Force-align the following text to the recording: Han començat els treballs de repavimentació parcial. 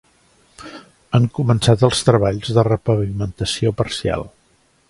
Han 1.17 1.27
començat 1.39 1.85
els 1.89 2.01
treballs 2.09 2.57
de 2.59 2.67
repavimentació 2.71 3.77
parcial. 3.83 4.31